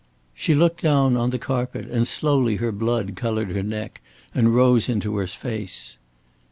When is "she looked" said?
0.33-0.81